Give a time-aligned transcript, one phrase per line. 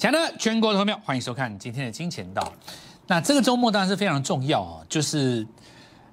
[0.00, 2.50] 亲爱的全国投票，欢迎收看今天的金钱道。
[3.06, 5.46] 那这个周末当然是非常重要哦，就是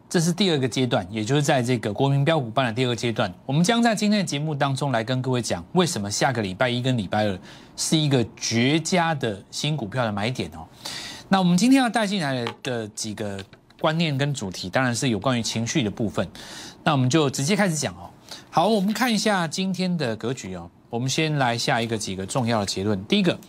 [0.09, 3.33] 这是第二个阶段，也就是在这个国民标股办的第二个阶段。
[3.45, 7.39] 我们将在今天的节目当中来跟各位讲，为什么下个礼拜一跟礼拜二
[7.77, 10.67] 是一个绝佳的新股票的买点哦。
[11.29, 13.41] 那我们今天要带进来的几个
[13.79, 16.27] 观念跟主题，当然是有关于情绪的部分。
[16.83, 18.09] 那我们就直接开始讲哦。
[18.49, 20.69] 好，我们看一下今天的格局哦。
[20.89, 23.01] 我们先来下一个几个重要的结论。
[23.05, 23.39] 第一个。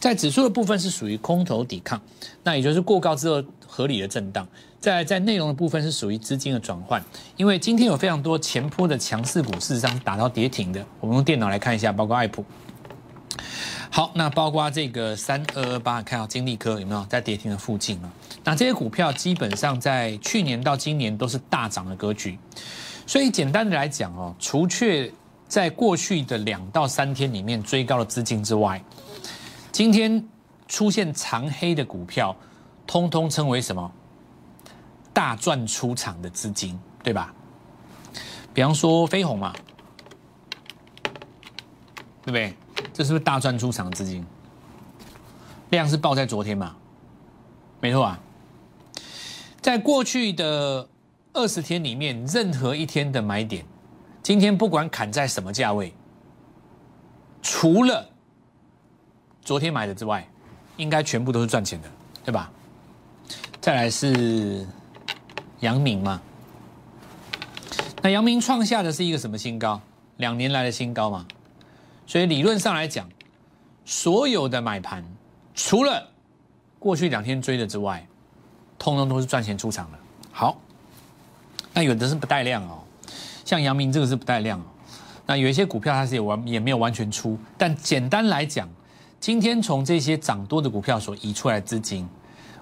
[0.00, 2.00] 在指数的部分是属于空头抵抗，
[2.44, 4.46] 那也就是过高之后合理的震荡。
[4.78, 7.02] 在在内容的部分是属于资金的转换，
[7.36, 10.84] 因为今天有非常多前坡的强势股事实上打到跌停的。
[11.00, 12.44] 我们用电脑来看一下，包括爱普。
[13.90, 18.12] 好，那包括这个三二二八，看到金利科有没有在跌停的附近啊？
[18.44, 22.38] 那这些股票基本上在去年到今年都是大涨的格局。
[23.04, 25.10] 所以简单的来讲哦，除却
[25.48, 28.80] 在过去的两到三天里面追高的资金之外。
[29.78, 30.28] 今天
[30.66, 32.34] 出现长黑的股票，
[32.84, 33.92] 通通称为什么？
[35.12, 37.32] 大赚出场的资金，对吧？
[38.52, 39.52] 比方说飞鸿嘛，
[42.24, 42.56] 对不对？
[42.92, 44.26] 这是不是大赚出场的资金？
[45.70, 46.74] 量是报在昨天嘛？
[47.78, 48.18] 没错啊。
[49.60, 50.88] 在过去的
[51.32, 53.64] 二十天里面，任何一天的买点，
[54.24, 55.94] 今天不管砍在什么价位，
[57.40, 58.10] 除了。
[59.48, 60.28] 昨天买的之外，
[60.76, 61.88] 应该全部都是赚钱的，
[62.22, 62.50] 对吧？
[63.62, 64.68] 再来是
[65.60, 66.20] 阳明嘛，
[68.02, 69.80] 那阳明创下的是一个什么新高？
[70.18, 71.26] 两年来的新高嘛。
[72.06, 73.08] 所以理论上来讲，
[73.86, 75.02] 所有的买盘，
[75.54, 76.06] 除了
[76.78, 78.06] 过去两天追的之外，
[78.78, 79.98] 通通都是赚钱出场的。
[80.30, 80.60] 好，
[81.72, 82.80] 那有的是不带量哦，
[83.46, 84.64] 像阳明这个是不带量哦。
[85.24, 88.68] 那有一些股票它是也完也没有完全出，但简单来讲。
[89.20, 92.08] 今天从这些涨多的股票所移出来资金，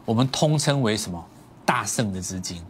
[0.05, 1.25] 我们通称为什么？
[1.65, 2.63] 大胜的资金。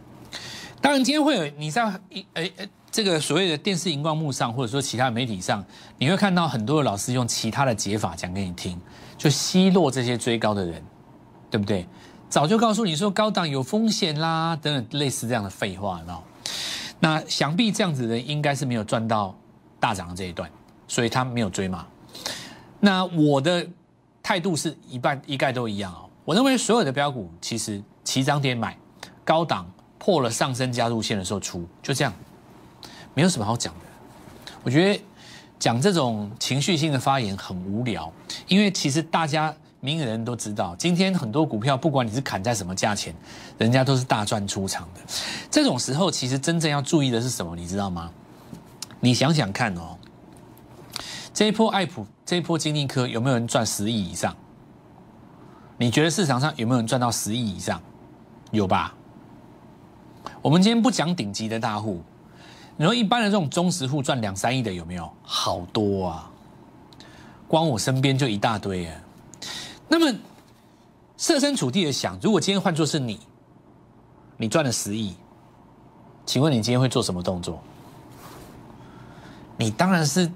[0.81, 5.63] 当然，今天会有你在一诶诶这个所谓的电视荧光幕上，或者说其他媒体上，
[5.99, 8.79] 你会看到很多的老师用其他的解法讲给你听，
[9.17, 10.83] 就奚落这些追高的人，
[11.51, 11.87] 对不对？
[12.27, 16.23] 早就告诉你说高档有风险啦，等等类似这样的废话，知道
[16.99, 19.35] 那想必这样子的人应该是没有赚到
[19.79, 20.49] 大涨的这一段，
[20.87, 21.85] 所以他没有追嘛。
[22.79, 23.67] 那我的。
[24.27, 26.03] 态度是一半一概都一样哦。
[26.25, 28.77] 我认为所有的标股其实起涨点买，
[29.23, 29.65] 高档
[29.97, 32.13] 破了上升加入线的时候出，就这样，
[33.13, 33.79] 没有什么好讲的。
[34.63, 35.01] 我觉得
[35.57, 38.11] 讲这种情绪性的发言很无聊，
[38.49, 43.15] 因为其实大家明眼人都知道，今天很多股票不管你是砍在什么价钱，
[43.57, 44.99] 人家都是大赚出场的。
[45.49, 48.11] 这种时候其实真正要注意的是什么，你知道吗？
[48.99, 49.97] 你想想看哦。
[51.37, 54.35] 这一波爱普，这一波金利科有没有人赚十亿以上？
[55.77, 57.79] 你觉得市场上有没有人赚到十亿以上？
[58.49, 58.95] 有吧？
[60.41, 62.01] 我们今天不讲顶级的大户，
[62.75, 65.07] 你说一般的这种中实户赚两三亿的有没有？
[65.21, 66.31] 好多啊！
[67.47, 68.99] 光我身边就一大堆啊。
[69.87, 70.19] 那么
[71.17, 73.19] 设身处地的想，如果今天换作是你，
[74.37, 75.15] 你赚了十亿，
[76.25, 77.61] 请问你今天会做什么动作？
[79.55, 80.27] 你当然是。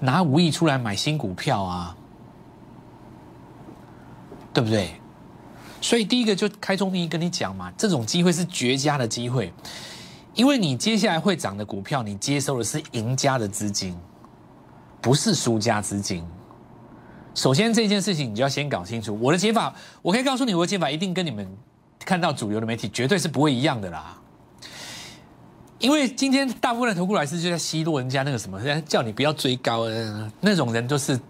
[0.00, 1.96] 拿五亿出来买新股票啊，
[4.52, 4.90] 对不对？
[5.80, 9.52] 所以第一个就开中第一跟你讲嘛，这种机会是绝佳的机会，
[10.34, 13.96] 因为你接下来会涨的股票，你接收的是赢家的资金，
[15.00, 16.24] 不是输家资金。
[17.34, 21.46] 首先这件事情你就要先搞清楚，我的解法，我可以告诉你，我的解法一定跟你们
[22.00, 24.18] 看到主流的媒体绝对是不会一样的啦。
[25.78, 29.86] 因为今天大部分的投顾老师就在奚落人家那个什么，人家叫你不要追高，
[30.40, 31.12] 那种人都是，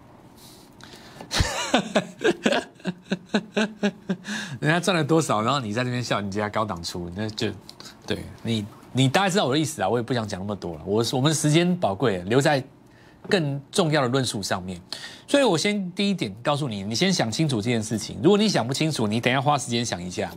[4.59, 7.51] 人家赚了多少，然后你在那边笑人家高档出，那就
[8.05, 12.63] 对你，你大概知道我的意思啊，我也不想讲那么多了，我我们时间宝贵，留在
[13.27, 14.81] 更重要的论述上面，
[15.27, 20.31] 所以我先第一点告诉你，你先想清楚这件事情，如果你想不清楚，你等下花时间想一下。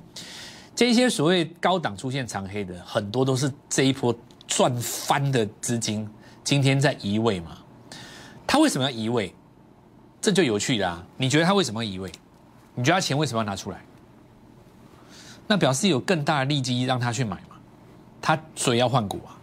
[0.74, 4.14] 这些所谓高档出现长黑的，很多都是这一波
[4.46, 6.08] 赚翻的资金，
[6.42, 7.58] 今天在移位嘛？
[8.46, 9.34] 他为什么要移位？
[10.20, 11.04] 这就有趣啦！
[11.16, 12.10] 你觉得他为什么要移位？
[12.74, 13.80] 你觉得他钱为什么要拿出来？
[15.46, 17.56] 那表示有更大的利基让他去买嘛？
[18.20, 19.36] 他所以要换股啊！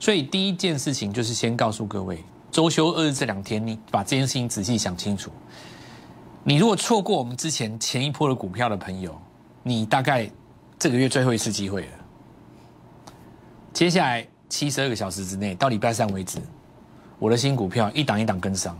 [0.00, 5.30] 所以第一件事情就是先告诉各位，周休二日这两天，你把这件事情仔细想清楚。
[6.44, 9.20] 你如果错过我们之前前一波的股票的朋友，
[9.62, 10.30] 你大概
[10.78, 11.88] 这个月最后一次机会了。
[13.72, 16.38] 接下来七十二个小时之内，到礼拜三为止，
[17.18, 18.76] 我的新股票一档一档跟上。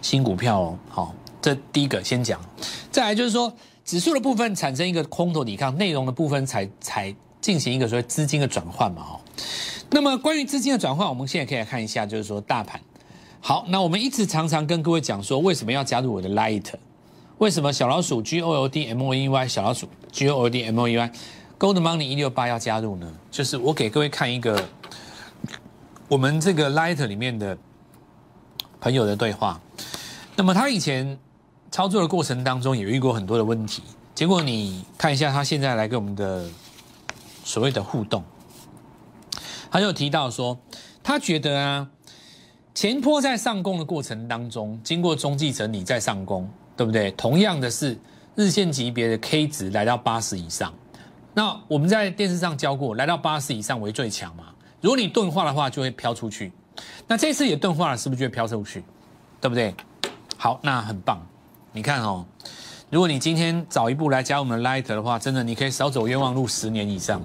[0.00, 0.78] 新股票哦。
[0.88, 2.40] 好，这第一个先讲，
[2.90, 3.52] 再来就是说
[3.84, 9.20] 指数的部分产生一个空头抵抗，内容的部分才才进行一个所谓资金的转换嘛哦。
[9.90, 12.80] 那么关于资金的转换，我们现在可以来看一下，就是说大盘。
[13.40, 16.72] 好，那我们一直常常跟各位讲说，为什么要加入我的 Light？
[17.42, 20.86] 为什么小老鼠 G O L D M O E Y 小老鼠 G O L D M O
[20.86, 21.12] E Y
[21.58, 23.12] Gold Money 一六八要加入呢？
[23.32, 24.64] 就是我给各位看一个
[26.06, 27.58] 我们这个 Light 里面的
[28.80, 29.60] 朋友的对话。
[30.36, 31.18] 那么他以前
[31.72, 33.82] 操作的过程当中也遇过很多的问题，
[34.14, 36.48] 结果你看一下他现在来跟我们的
[37.42, 38.22] 所谓的互动，
[39.68, 40.56] 他就提到说，
[41.02, 41.88] 他觉得啊，
[42.72, 46.48] 前坡在上攻的过程当中，经过中继整理再上攻。
[46.76, 47.10] 对不对？
[47.12, 47.98] 同样的是
[48.34, 50.72] 日线级别的 K 值来到八十以上，
[51.34, 54.44] 那我们在电视上教过，来到八十以上为最强嘛。
[54.80, 56.50] 如果你钝化的话，就会飘出去。
[57.06, 58.82] 那这次也钝化了，是不是就会飘出去？
[59.40, 59.74] 对不对？
[60.36, 61.20] 好，那很棒。
[61.72, 62.24] 你看哦，
[62.90, 67.20] 如果你今天早一步来加我们的 Light 的话，真的你可以少走冤枉路十年以上。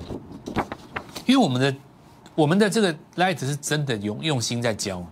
[1.25, 1.75] 因为我们的
[2.35, 5.03] 我们的这个 Light 是真的用用心在教，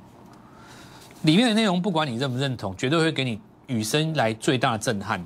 [1.23, 3.39] 里面的内容不管你认不认同，绝对会给你。
[3.67, 5.23] 与生来最大的震撼，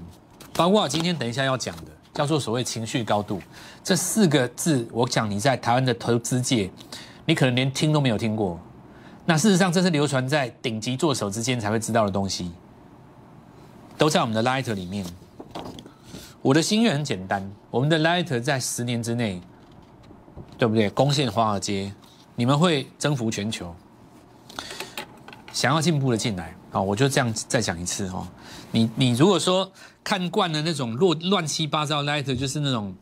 [0.53, 3.41] 包括今天等一下要讲的，叫做所谓情绪高度
[3.83, 4.87] 这四个字。
[4.91, 6.69] 我讲你在台湾的投资界，
[7.25, 8.59] 你可能连听都没有听过。
[9.25, 12.51] 那事实上，这是流传在顶级作手之间才会知道的东西，
[13.97, 15.05] 都在我们的 Light 里面。
[16.41, 19.41] 我的心愿很简单，我们的 Light 在十年之内，
[20.57, 20.89] 对不对？
[20.89, 21.93] 攻陷华尔街，
[22.35, 23.75] 你们会征服全球。
[25.51, 26.55] 想要进步的进来。
[26.71, 28.27] 好，我就这样再讲一次哦。
[28.71, 29.71] 你你如果说
[30.03, 32.93] 看惯了那种乱乱七八糟 light，就是那种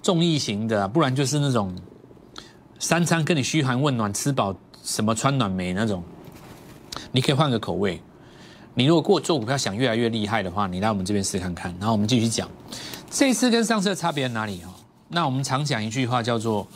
[0.00, 1.74] 综艺型的，不然就是那种
[2.78, 6.04] 三餐跟你嘘寒问暖，吃饱什么穿暖没那种。
[7.10, 8.00] 你可以换个口味。
[8.74, 11.74] 你如果过做股票想越来越厉害的话，你来我们这边试看看。
[11.78, 12.48] 然后我们继续讲，
[13.10, 14.70] 这次跟上次的差别在哪里哦？
[15.08, 16.66] 那我们常讲一句话叫做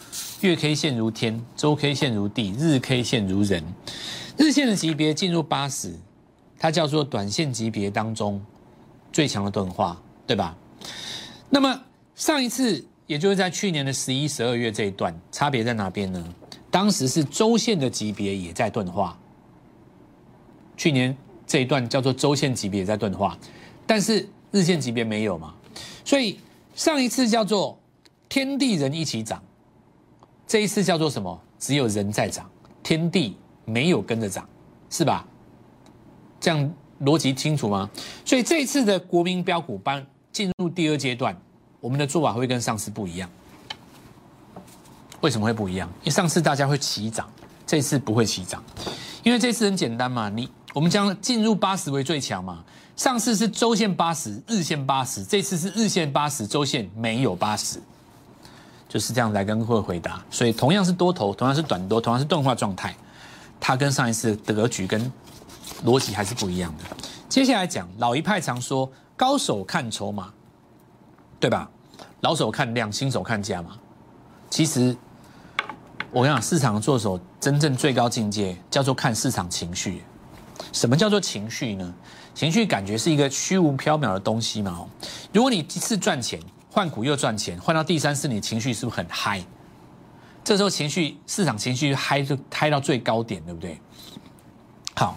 [0.40, 3.64] 月 K 线如天，周 K 线如地，日 K 线如人。
[4.36, 5.92] 日线的级别进入八十。
[6.58, 8.44] 它叫做短线级别当中
[9.12, 10.56] 最强的钝化，对吧？
[11.48, 11.80] 那么
[12.14, 16.34] 上一次，也就是在去年的十一、十二月这一段，差别在哪边呢？
[16.70, 19.18] 当时是周线的级别也在钝化，
[20.76, 21.16] 去年
[21.46, 23.38] 这一段叫做周线级别在钝化，
[23.86, 25.54] 但是日线级别没有嘛？
[26.04, 26.38] 所以
[26.74, 27.78] 上一次叫做
[28.28, 29.42] 天地人一起涨，
[30.46, 31.40] 这一次叫做什么？
[31.58, 32.50] 只有人在涨，
[32.82, 34.46] 天地没有跟着涨，
[34.90, 35.26] 是吧？
[36.40, 37.88] 这样逻辑清楚吗？
[38.24, 41.36] 所以这次的国民标股班进入第二阶段，
[41.80, 43.28] 我们的做法会跟上次不一样。
[45.20, 45.88] 为什么会不一样？
[46.00, 47.28] 因为上次大家会齐涨，
[47.66, 48.62] 这次不会齐涨，
[49.24, 52.64] 因为这次很简单嘛，你我们将进入八十为最强嘛。
[52.96, 57.80] 上次是周线八十，日线八十，这次是日线八十，周线没有八十，
[58.88, 60.20] 就是这样来跟各位回答。
[60.30, 62.94] 所以同样是多头，同样是短多，同样是钝化状态，
[63.60, 65.12] 它跟上一次的格局跟。
[65.84, 66.84] 逻辑还是不一样的。
[67.28, 70.32] 接下来讲，老一派常说高手看筹码，
[71.38, 71.70] 对吧？
[72.20, 73.78] 老手看量，新手看价嘛。
[74.50, 74.96] 其实
[76.10, 80.02] 我跟你讲，市场做手真正最高境界叫做看市场情绪。
[80.72, 81.94] 什么叫做情绪呢？
[82.34, 84.86] 情绪感觉是一个虚无缥缈的东西嘛。
[85.32, 89.44] 如果你一次赚钱，换股又赚钱，换到第三次，你情绪是不是很嗨？
[90.42, 93.80] 这时候情绪市场情绪嗨就嗨到最高点，对不对？
[94.96, 95.16] 好。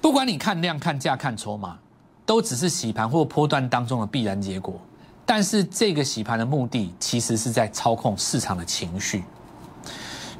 [0.00, 1.78] 不管你看量、看价、看筹码，
[2.24, 4.80] 都只是洗盘或波段当中的必然结果。
[5.26, 9.24] 但是这个洗盘的目的，其实是在操控市场的情绪。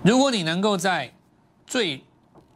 [0.03, 1.13] 如果你能够在
[1.67, 2.03] 最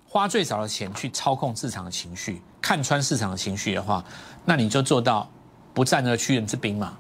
[0.08, 4.02] 花最少的钱去操控市场的情绪，看穿市场的情绪的话，
[4.44, 5.28] 那你就做到
[5.74, 6.96] 不战而屈人之兵嘛。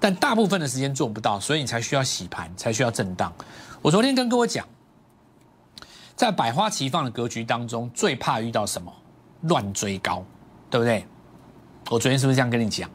[0.00, 3.32] 但大部分的时间做不到，所以你才需要洗盘，才需要震荡。
[3.82, 4.66] 我昨天跟各位讲，
[6.16, 8.92] 在百花齐放的格局当中，最怕遇到什么？
[9.48, 10.24] 乱追高，
[10.70, 11.04] 对不对？
[11.90, 12.90] 我昨天是不是这样跟你讲？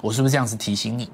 [0.00, 1.10] 我是不是这样子提醒你？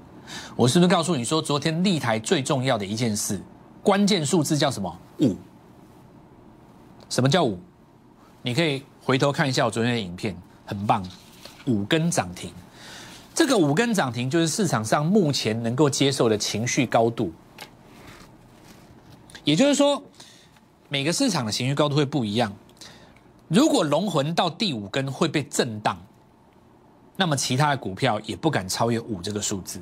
[0.54, 3.40] 我是不是告诉你说，昨天立台最重要的一件事，
[3.82, 4.98] 关键数字叫什么？
[5.20, 5.36] 五。
[7.08, 7.58] 什么叫五？
[8.42, 11.02] 你可以回头看一下我昨天的影片，很棒，
[11.66, 12.52] 五根涨停。
[13.34, 17.32] 这个五根涨停就是市场上目前能够接受的情绪高度。
[19.44, 20.02] 也就是说，
[20.88, 22.52] 每个市场的情绪高度会不一样。
[23.48, 25.96] 如果龙魂到第五根会被震荡，
[27.16, 29.80] 那么其他的股票也不敢超越五这个数字。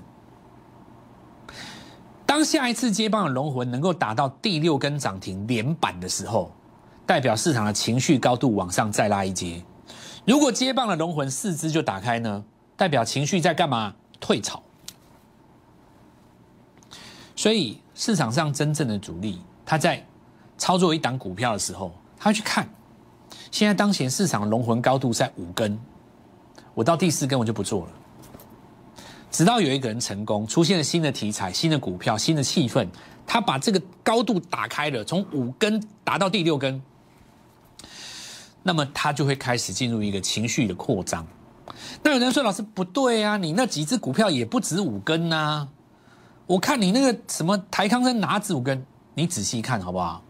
[2.26, 6.52] 当下一次接棒的龙魂能够达到第六根涨停连板的时候，
[7.06, 9.62] 代表市场的情绪高度往上再拉一阶。
[10.26, 12.44] 如果接棒的龙魂四肢就打开呢，
[12.76, 13.94] 代表情绪在干嘛？
[14.20, 14.62] 退潮。
[17.36, 20.04] 所以市场上真正的主力，他在
[20.56, 22.68] 操作一档股票的时候，他去看
[23.54, 25.78] 现在当前市场的龙魂高度在五根，
[26.74, 27.92] 我到第四根我就不做了。
[29.30, 32.84] 直到有一个人成功，出现了新的题材、新的股票、新的气氛，
[33.24, 36.82] 他把这个高度打开了，从五根达到第六根，
[38.64, 41.24] 那么他就会开始进入一个情绪的扩张。
[42.02, 45.68] 那有人说：“老师不对啊，你那几只股票也不止五根呐。
[46.48, 48.84] 我看你那个什么台康生哪止五根？
[49.14, 50.24] 你仔细看好不好？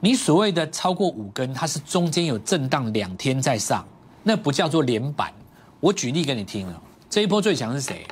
[0.00, 3.86] 你所谓的超过五根，它是中间有震荡两天在上，
[4.22, 5.32] 那不叫做连板。
[5.80, 8.06] 我举例给你听了，这一波最强是谁？”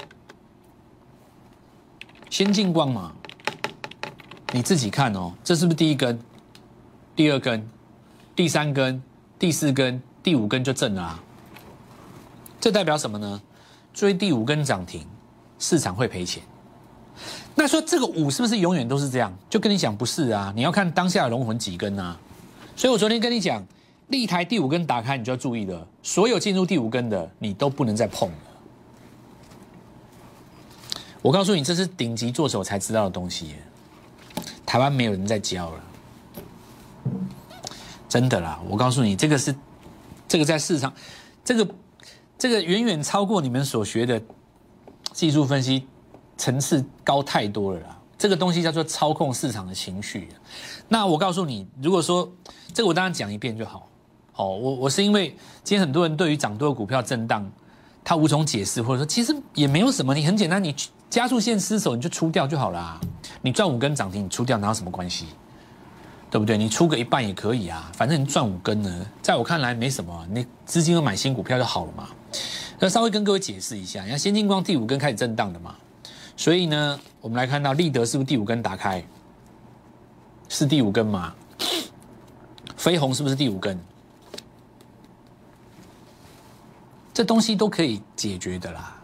[2.28, 3.12] 先进光嘛，
[4.52, 6.19] 你自己看哦，这是不是第一根、
[7.14, 7.66] 第二根、
[8.35, 9.00] 第三根、
[9.38, 11.23] 第四根、第五根就正了啊？
[12.61, 13.40] 这代表什么呢？
[13.95, 15.07] 追第五根涨停，
[15.59, 16.43] 市场会赔钱。
[17.59, 19.37] 那说这个五是不是永远都是这样？
[19.49, 22.17] 就跟你讲不是啊，你要看当下的龙魂几根啊。
[22.77, 23.67] 所以我昨天跟你讲，
[24.09, 28.37] 立台第五根打开，你就要注意了，所有进入第五根的，你都不能再碰了。
[31.23, 33.55] 我告诉你，这是顶级做手才知道的东西。
[34.67, 35.81] 台湾没有人在教了，
[38.09, 38.61] 真的啦！
[38.69, 39.55] 我告诉你，这个是
[40.29, 40.93] 这个在市场，
[41.43, 41.67] 这个
[42.37, 44.21] 这个远远超过你们所学的
[45.13, 45.87] 技术分析
[46.37, 47.99] 层次高太多了啦。
[48.19, 50.28] 这个东西叫做操控市场的情绪。
[50.88, 52.31] 那我告诉你，如果说
[52.73, 53.88] 这个，我当然讲一遍就好。
[54.37, 55.28] 哦，我我是因为
[55.64, 57.50] 今天很多人对于涨多的股票震荡，
[58.05, 60.75] 他无从解释，或者说其实也没有什么，你很简单，你。
[61.09, 63.00] 加速线失守，你就出掉就好了。
[63.40, 65.26] 你赚五根涨停，你出掉哪有什么关系？
[66.28, 66.59] 对不对？
[66.59, 70.26] 你出个一半也可以啊，反正你赚五根呢，在我看来没什么。
[70.33, 72.09] 你资金都买新股票就好了嘛。
[72.81, 75.76] 那稍微跟各位解释一下，你看先进光第五根开始震荡的嘛，
[76.37, 79.02] 所以呢，我们来看到立德是不是第五根打开？
[80.49, 81.35] 是第五根嘛？
[82.76, 83.78] 飞鸿是不是第五根？
[87.12, 88.95] 这东西都可以解决的啦。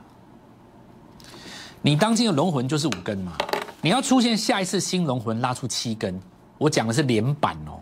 [1.81, 3.33] 你当今的龙魂就是五根嘛？
[3.81, 6.21] 你要出现下一次新龙魂拉出七根，
[6.59, 7.81] 我讲的是连板哦。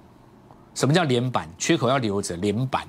[0.74, 1.46] 什么叫连板？
[1.58, 2.88] 缺口要留着，连板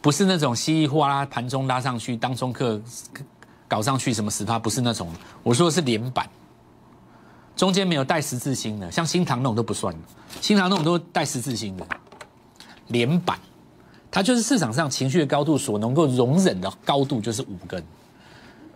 [0.00, 2.80] 不是那种稀里哗啦盘中拉上去，当中客
[3.68, 5.12] 搞上去什么十趴，不是那种。
[5.42, 6.28] 我说的是连板，
[7.54, 9.94] 中间没有带十字星的，像新塘那种都不算。
[10.40, 11.86] 新塘那种都带十字星的
[12.88, 13.38] 连板，
[14.10, 17.82] 它就是市场上情绪的高度所能够容忍的高度，就是五根。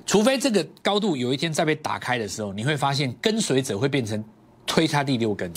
[0.05, 4.23] 除非这个高度有一天再被打开的时候，你会发现跟随者会变成
[4.67, 5.51] 推他第六根。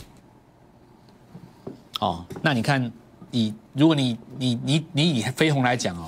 [2.00, 2.92] 哦，那你看，
[3.32, 6.06] 以如果你你你你以飞鸿来讲哦，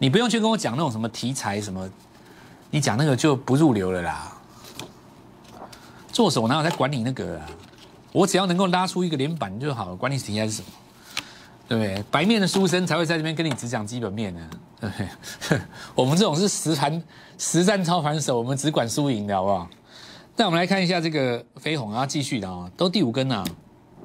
[0.00, 1.86] 你不用去跟我讲那种什么题材什么，
[2.70, 4.32] 你讲那个就不入流了啦。
[6.10, 7.46] 做手哪有在管你那个啊？
[8.10, 10.68] 我只要能够拉出一个连板就好了，管你题材是什么。
[11.68, 12.02] 对不对？
[12.10, 14.50] 白面的书生才会在这边跟你只讲基本面呢。
[14.80, 14.90] 对，
[15.50, 15.60] 对
[15.94, 17.00] 我们这种是实盘
[17.36, 19.68] 实战操盘手，我们只管输赢的好不好？
[20.34, 23.44] 那我们来看一下这个飞鸿啊，继续的啊，都第五根啊。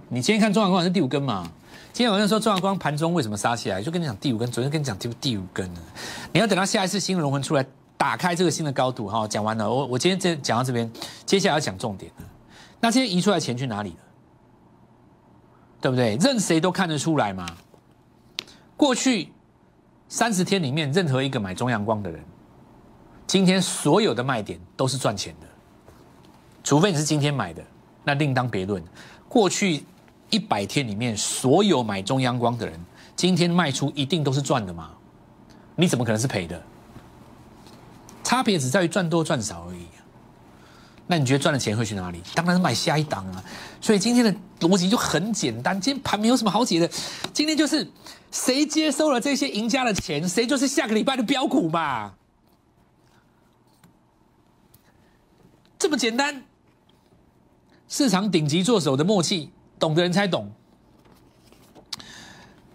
[0.09, 1.49] 你今天看中阳光是第五根嘛？
[1.93, 3.81] 今天晚上说中阳光盘中为什么杀起来？
[3.81, 5.81] 就跟你讲第五根，昨天跟你讲第第五根呢。
[6.33, 7.65] 你要等到下一次新的龙魂出来，
[7.97, 9.27] 打开这个新的高度哈。
[9.27, 10.91] 讲完了，我我今天这讲到这边，
[11.25, 12.25] 接下来要讲重点了
[12.81, 13.97] 那今天移出来钱去哪里了？
[15.81, 16.15] 对不对？
[16.17, 17.45] 任谁都看得出来嘛。
[18.75, 19.29] 过去
[20.09, 22.21] 三十天里面，任何一个买中阳光的人，
[23.25, 25.47] 今天所有的卖点都是赚钱的。
[26.63, 27.63] 除非你是今天买的，
[28.03, 28.83] 那另当别论。
[29.29, 29.85] 过去
[30.29, 32.79] 一百天里面，所有买中央光的人，
[33.15, 34.91] 今天卖出一定都是赚的嘛？
[35.75, 36.61] 你怎么可能是赔的？
[38.23, 39.85] 差别只在于赚多赚少而已。
[41.07, 42.19] 那你觉得赚的钱会去哪里？
[42.33, 43.43] 当然是买下一档啊！
[43.79, 46.89] 所以今天的逻辑就很简单，今天盘没有什么好解的。
[47.31, 47.87] 今天就是
[48.31, 52.13] 谁接收了这些赢家的钱，谁就是下个礼拜的标股嘛，
[55.77, 56.43] 这么简单。
[57.87, 59.51] 市场顶级做手的默契，
[59.85, 60.51] 懂的人才懂。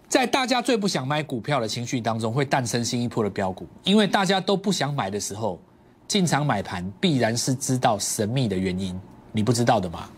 [0.07, 5.59] 在大家最不想买股票的情绪当中，会诞生新一波的标股，因为大家都不想买的时候。
[6.07, 8.99] 进场买盘必然是知道神秘的原因，
[9.31, 10.09] 你不知道的嘛，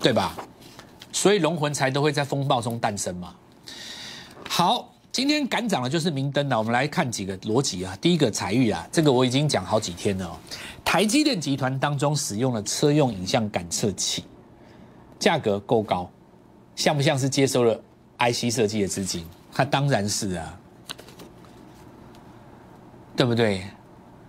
[0.00, 0.34] 对吧？
[1.12, 3.34] 所以龙魂才都会在风暴中诞生嘛。
[4.48, 6.58] 好，今天赶涨的就是明灯了。
[6.58, 7.96] 我们来看几个逻辑啊。
[8.00, 10.36] 第一个财玉啊，这个我已经讲好几天了哦。
[10.82, 14.24] 台积电集团当中使用了车用影像感测器，
[15.18, 16.10] 价格够高，
[16.76, 17.74] 像不像是接收了
[18.18, 19.26] IC 设计的资金？
[19.52, 20.56] 它当然是啊。
[23.16, 23.66] 对不对？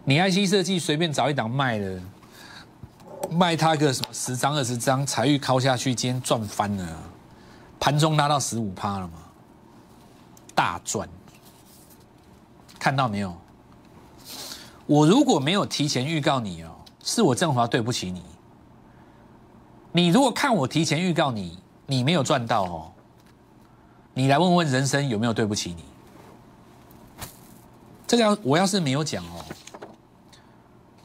[0.06, 2.00] 你 IC 设计随便找一档卖的，
[3.30, 7.04] 卖它个什么十张二十张，财运敲下去，今天赚翻了，
[7.78, 9.18] 盘中拉到十五趴了嘛，
[10.56, 11.06] 大赚，
[12.80, 13.36] 看到没有？
[14.86, 16.72] 我如果没有提前预告你哦，
[17.04, 18.24] 是我振华对不起你。
[19.92, 22.92] 你如果看我提前预告你，你没有赚到哦，
[24.14, 25.86] 你来问问人生有没有对不起你？
[28.06, 29.44] 这个要我要是没有讲哦，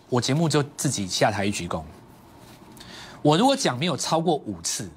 [0.08, 1.82] 我节目就自己下台一鞠躬。
[3.22, 4.90] 我如果讲没有超过五次，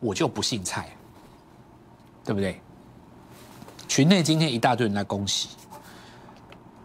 [0.00, 0.88] 我就不姓蔡，
[2.24, 2.60] 对不对？
[3.88, 5.48] 群内今天一大堆人来恭喜。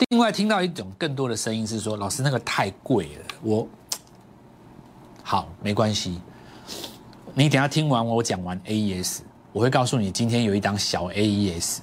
[0.09, 3.67] 另外听到一种更多的声音是说，老师那个太贵了，我
[5.21, 6.21] 好没关系。
[7.35, 9.21] 你等下听完我讲完 AES，
[9.51, 11.79] 我会告诉你今天有一档小 AES。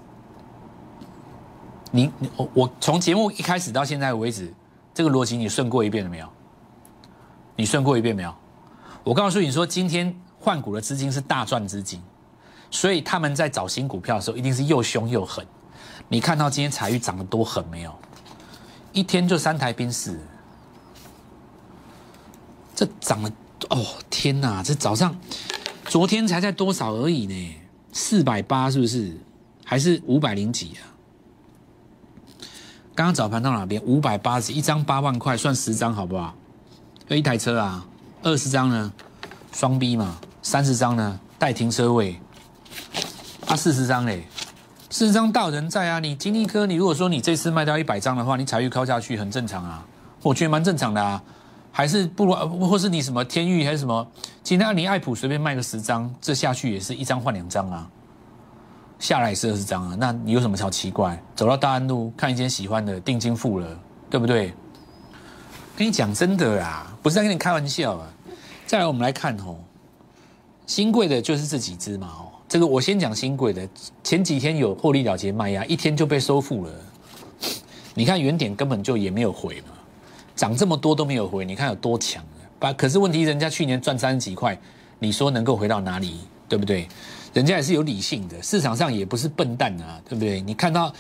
[1.91, 4.55] 你我我从节目一开始到现在为止，
[4.95, 6.29] 这个逻辑你顺过一遍了没有？
[7.57, 8.33] 你顺过一遍没有？
[9.03, 12.01] 我告诉你说，今天换股的资金是大赚资金，
[12.71, 15.45] 所以他们在找新股票的时候，一定是又凶又狠。
[16.09, 17.93] 你看到今天财运涨得多狠没有？
[18.93, 20.21] 一天就三台宾士，
[22.75, 23.33] 这涨了
[23.71, 23.87] 哦！
[24.11, 25.17] 天哪，这早上
[25.87, 27.57] 昨天才在多少而已呢？
[27.93, 29.17] 四百八是不是？
[29.65, 30.83] 还是五百零几啊？
[32.95, 33.81] 刚刚早盘到哪边？
[33.85, 36.35] 五百八十一张八万块，算十张好不好？
[37.09, 37.87] 有一台车啊，
[38.23, 38.93] 二十张呢，
[39.53, 42.21] 双 B 嘛，三十张呢带停车位，
[43.47, 44.27] 啊四十张嘞。
[44.91, 49.87] 四十张大人在啊，你金立科，你如果说你这次卖掉一百张的话，你财运靠下去很正常啊，
[50.23, 51.23] 我觉得蛮正常的啊，
[51.73, 52.35] 还是不如
[52.69, 54.07] 或是你什么天域还是什么，
[54.43, 57.89] 其他你爱普随便卖个十张，这下去也是一张换两张啊，
[58.99, 61.21] 下来也是二十张啊，那你有什么好奇怪？
[61.35, 64.53] 走到大安路看一间喜欢的，定金付了，对不对？
[65.77, 68.07] 跟你讲真的啦，不是在跟你开玩笑啊。
[68.67, 69.57] 再来我们来看哦，
[70.67, 72.27] 新贵的就是这几只嘛哦。
[72.49, 73.67] 这个我先讲新贵的，
[74.03, 76.73] 前几天有获利了结卖压，一天就被收复了。
[77.95, 79.69] 你看原点根本就也没有回嘛，
[80.41, 82.41] 涨这么多都没有回，你看有多强啊！
[82.59, 84.59] 把可是问题，人家去年赚三十几块，
[84.99, 86.21] 你说能够回到哪里？
[86.49, 86.89] 对不对？
[87.35, 90.41] 人家也是有理性的，市场上也不是笨蛋啊，对不对？
[90.41, 90.91] 你看到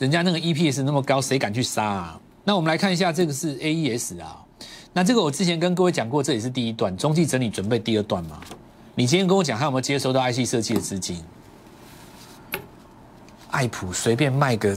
[0.00, 2.20] 人家那个 EPS 那么高，谁敢去杀啊？
[2.42, 4.44] 那我们来看一下，这个是 AES 啊。
[4.92, 8.40] 那这个我之前跟各位讲过，这也是第一段中继整理准备第二段嘛。
[8.96, 11.22] 你今天跟我讲，他有没有接收到 IC 设计的资金？
[13.52, 14.76] 爱普随便卖个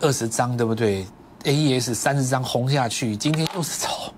[0.00, 1.04] 二十张，对不对
[1.44, 4.14] ？AES 三十张轰下去，今天又是走，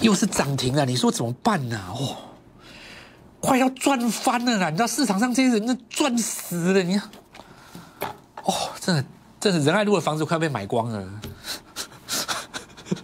[0.00, 1.80] 又是涨停了，你说怎么办呢？
[1.90, 2.16] 哦，
[3.40, 4.70] 快要赚翻了啦！
[4.70, 7.10] 你知道市场上这些人都赚死了，你看，
[8.44, 9.04] 哦，真的，
[9.40, 11.20] 真的仁爱路的房子快要被买光了。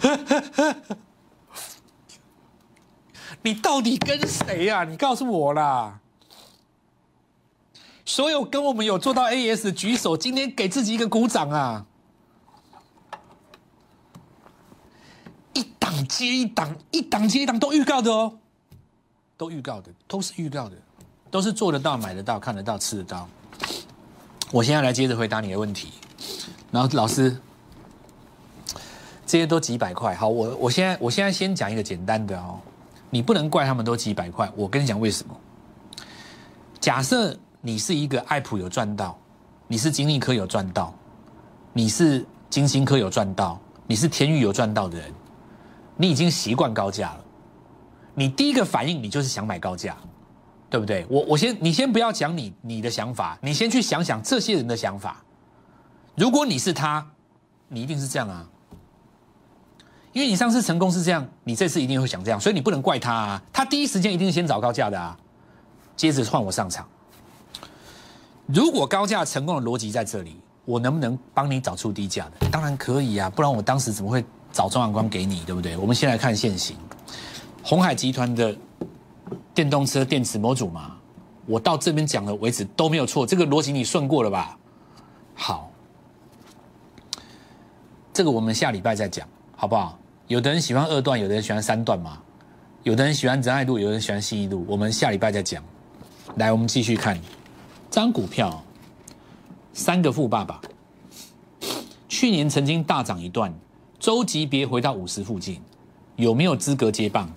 [3.43, 4.85] 你到底跟谁呀？
[4.85, 5.99] 你告诉我啦！
[8.05, 11.87] 所有跟我们有做到 AS 举手，今天给自己一个鼓掌啊！
[15.55, 18.33] 一档接一档，一档接一档都预告的哦，
[19.37, 20.77] 都预告的，都是预告的，
[21.31, 23.29] 都是做得到、买得到、看得到、吃得到。
[24.53, 25.93] 我现在来接着回答你的问题，
[26.71, 27.37] 然后老师，
[29.27, 32.61] 这些都几百块，好，我我现在我现在先讲一个简单的哦。
[33.11, 35.37] 你不能怪他们都几百块，我跟你讲为什么？
[36.81, 39.19] 假设你是一个爱普有赚到，
[39.67, 40.95] 你是金利科有赚到，
[41.73, 45.13] 你是金星科有赚到，你是天域有赚到的人，
[46.01, 47.25] 你已经习惯高价了，
[48.15, 49.95] 你第一个反应你就是想买高价，
[50.71, 51.05] 对不对？
[51.11, 55.23] 我我先你先不要讲你你的想法，你先去想想这些人的想法。
[56.15, 57.07] 如果你是他，
[57.69, 58.49] 你一定是这样啊。
[60.15, 63.43] 因为你上次成功是这样，你这次一定会想这样，所以你不能怪他啊。
[63.53, 65.15] 他第一时间一定是先找高价的啊，
[65.97, 66.89] 接着换我上场。
[68.47, 72.49] 如果高价成功的逻辑在这里，我能不能帮你找出低价的？
[72.49, 75.77] 当然可以啊，不然我当时怎么会找中阳光给你，对不对？
[75.77, 76.77] 我们先来看现行，
[77.63, 78.57] 红海集团的
[79.55, 80.97] 电动车电池模组嘛，
[81.47, 84.57] 我到这边讲的为止都没有错，这个逻辑你顺过了吧？
[85.35, 85.71] 好，
[88.13, 89.99] 这个我们下礼拜再讲，好不好？
[90.27, 92.19] 有的人喜欢二段，有的人喜欢三段嘛。
[92.83, 94.65] 有的人喜欢仁爱路，有的人喜欢信义路。
[94.67, 95.63] 我们下礼拜再讲。
[96.37, 97.21] 来，我们继续看，
[97.91, 98.65] 张股票，
[99.75, 100.59] 三个富爸爸，
[102.09, 103.53] 去年曾经大涨一段，
[104.01, 105.61] 周级别回到五十附近，
[106.17, 107.31] 有没有资格接棒？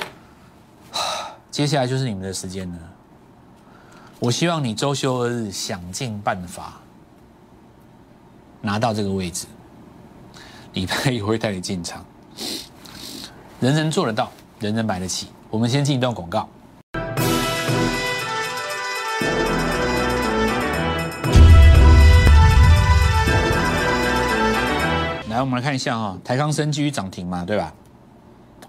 [1.52, 2.78] 接下来就是你们的时间了。
[4.18, 6.80] 我希望你周休二日，想尽办法。
[8.62, 9.46] 拿到这个位置，
[10.72, 12.02] 礼拜一会带你进场。
[13.60, 15.28] 人人做得到，人人买得起。
[15.50, 16.48] 我们先进一段广告。
[25.36, 27.70] 来，我们来看一下哈，台康生继续涨停嘛，对吧？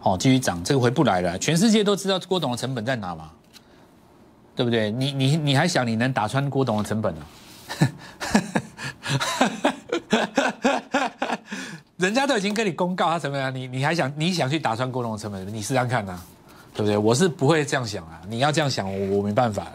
[0.02, 1.40] 好，继续涨，这个回不来了。
[1.40, 3.32] 全世界都知道郭董的成本在哪嘛，
[4.54, 4.92] 对不对？
[4.92, 7.22] 你你你还想你能打穿郭董的成本呢？
[11.96, 15.48] 人家都已经跟你公告他成本了，你你还想你想去打穿郭董的成本？
[15.48, 16.20] 你试试看呐，
[16.74, 16.98] 对不对？
[16.98, 19.68] 我是不会这样想啊，你要这样想，我我没办法。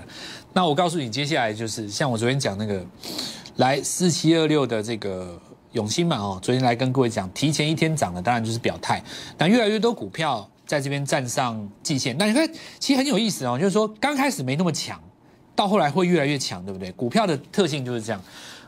[0.53, 2.85] 那我告诉你，接下来就是像我昨天讲那个，
[3.57, 5.41] 来四七二六的这个。
[5.73, 9.03] 永兴嘛，哦，昨天来跟各位讲，提前一天涨的，当然就是表态。
[9.39, 12.47] 但越来越多股票在这边站上季线，那你看，
[12.79, 15.01] 其实很有意思哦，就是说刚开始没那么强，
[15.57, 16.93] 到后来会越来越强，对不对？
[16.93, 18.21] 股票的特性就是这样，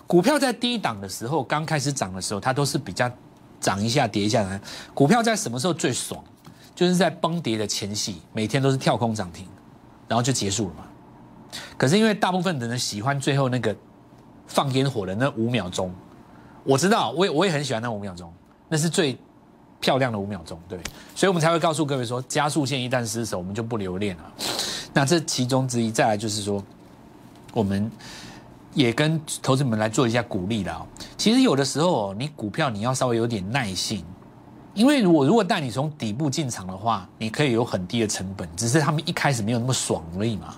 [0.07, 3.11] 股票在低档的时候，刚开始涨的时候，它都是比较
[3.61, 4.61] 涨一下跌一下的。
[4.95, 6.23] 股票在什么时候最爽？
[6.75, 9.47] 就是在崩跌的前夕，每天都是跳空涨停，
[10.09, 10.85] 然后就结束了嘛。
[11.77, 13.77] 可是因为大部分的人喜欢最后那个
[14.47, 15.95] 放烟火的那五秒钟。
[16.65, 18.33] 我知道，我也我也很喜欢那五秒钟，
[18.69, 19.17] 那是最
[19.81, 20.79] 漂亮的五秒钟，对，
[21.15, 24.23] 所以我们才会告诉各位说，加速线一旦失守，我们就不留恋了。
[24.95, 26.65] 那这其中之一，再来就是说，
[27.53, 27.91] 我们
[28.73, 30.87] 也跟投资们来做一下鼓励了。
[31.19, 34.03] 其实有的时候，你股票你要稍微有点耐性，
[34.73, 40.55] 因为我如果带你从底部进场的话，你可以有很低的成本，只是他们一开始没有那么爽而已嘛，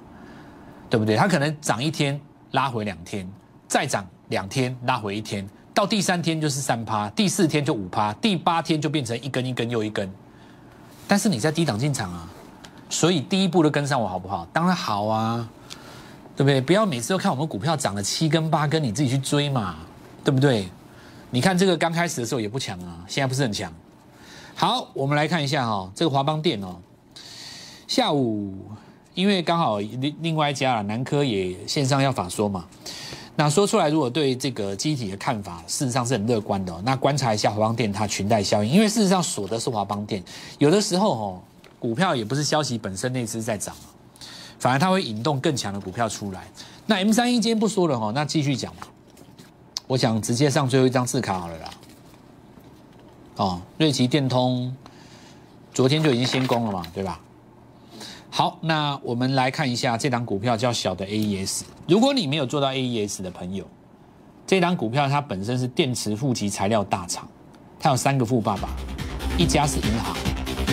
[0.89, 1.17] 对不对？
[1.17, 2.21] 它可能涨一天
[2.53, 3.29] 拉回两天，
[3.67, 5.49] 再涨两天拉回一天。
[5.77, 10.11] 到第三天就是三趴，第四天就五趴，第八天就变成一根一根又一根。
[11.07, 12.27] 但是你在低档进场啊，
[12.89, 14.49] 所以第一步都跟上我好不好？
[14.55, 15.47] 当然好啊，
[16.35, 16.63] 对不对？
[16.63, 19.77] 不要每次都看我们股票涨了七根八根，你自己去追嘛，
[20.25, 20.67] 对不对？
[21.29, 23.71] 你看这个刚开始的时候也不强啊，现在不是很强。
[24.55, 26.77] 好，我们来看一下哈，这个华邦电哦，
[27.87, 28.65] 下午
[29.13, 32.65] 因为刚好另另外一家啊，南科也线上要法说嘛。
[33.39, 36.75] 那说出来，如果对这个机体的看法，事实上是很乐观的。
[36.83, 40.25] 那观察一下华邦电它裙带效应，因为事实上锁的是华邦电，
[40.59, 41.41] 有的时候哦，
[41.79, 43.77] 股票也不是消息本身那只在涨，
[44.59, 46.49] 反而它会引动更强的股票出来。
[46.87, 48.73] 那 M 三一今天不说了哈，那继续讲。
[49.87, 51.71] 我想直接上最后一张字卡好了啦。
[53.37, 54.75] 哦，瑞奇电通
[55.75, 57.21] 昨天就已经先攻了嘛，对吧？
[58.37, 61.63] 好，那我们来看一下这档股票叫小的 AES。
[61.89, 63.67] 如果你没有做到 AES 的朋友，
[64.47, 67.27] 这档股票它本身是电池负极材料大厂，
[67.81, 68.69] 它有三个富爸爸，
[69.39, 70.15] 一家是银行，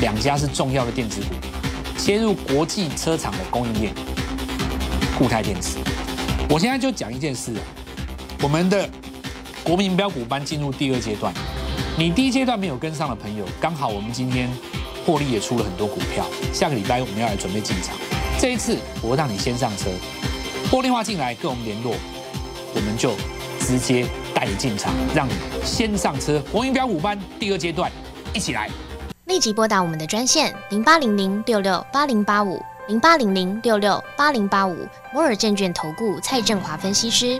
[0.01, 1.27] 两家是重要的电子股，
[1.97, 3.93] 切入国际车厂的供应链，
[5.17, 5.77] 固态电池。
[6.49, 7.53] 我现在就讲一件事，
[8.41, 8.89] 我们的
[9.63, 11.33] 国民标股班进入第二阶段，
[11.97, 14.49] 你第一阶段没有跟上的朋友，刚好我们今天。
[15.05, 17.95] 获利也出了很多股票，下个礼拜我们要来准备进场。
[18.39, 19.89] 这一次我会让你先上车，
[20.69, 21.95] 拨电话进来跟我们联络，
[22.73, 23.13] 我们就
[23.59, 26.41] 直接带你进场，让你先上车。
[26.51, 27.91] 王云标五班第二阶段，
[28.33, 28.69] 一起来！
[29.25, 37.39] 立即拨打我们的专线零八零零六六八零八五零八零零六六八零八五摩尔证券投顾蔡振华分析师。